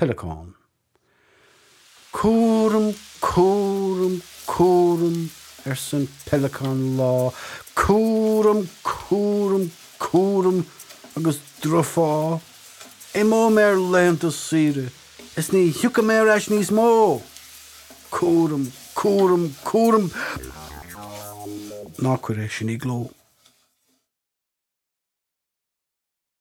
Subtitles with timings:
[0.00, 0.54] Pelican.
[2.10, 4.22] kurum, kurum,
[5.66, 7.32] er ar pelikon Pelican lá,
[7.74, 10.64] Corum, corum, corum,
[11.14, 12.40] agus drofá.
[13.14, 14.88] I mó mé lenta sire,
[15.36, 17.20] Is ní hiúca mé eis níos mó.
[18.10, 20.10] Corum, corum, corum.
[22.00, 23.19] ná chuir sin.